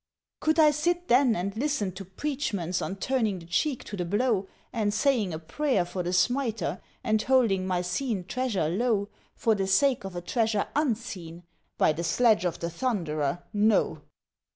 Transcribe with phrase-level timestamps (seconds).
[0.39, 4.47] "Could I sit then and listen to preachments on turning the cheek to the blow,
[4.73, 9.67] And saying a prayer for the smiter, and holding my seen treasure low For the
[9.67, 11.43] sake of a treasure unseen?
[11.77, 14.01] By the sledge of the Thunderer, no!